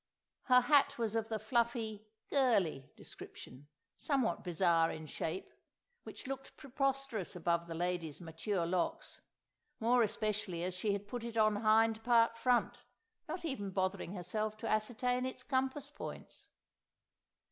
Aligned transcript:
Her 0.45 0.61
hat 0.61 0.97
was 0.97 1.13
of 1.13 1.29
the 1.29 1.37
fluffy 1.37 2.07
"girlie" 2.27 2.89
description, 2.97 3.67
somewhat 3.97 4.43
bizarre 4.43 4.89
in 4.89 5.05
shape, 5.05 5.53
which 6.01 6.25
looked 6.25 6.57
preposterous 6.57 7.35
above 7.35 7.67
the 7.67 7.75
lady's 7.75 8.19
mature 8.19 8.65
locks, 8.65 9.21
more 9.79 10.01
especially 10.01 10.63
as 10.63 10.73
she 10.73 10.93
had 10.93 11.07
put 11.07 11.23
it 11.23 11.37
on 11.37 11.57
hind 11.57 12.03
part 12.03 12.35
front, 12.35 12.79
not 13.27 13.45
even 13.45 13.69
bothering 13.69 14.13
herself 14.13 14.57
to 14.57 14.67
ascertain 14.67 15.23
its 15.23 15.43
compass 15.43 15.91
points. 15.91 16.47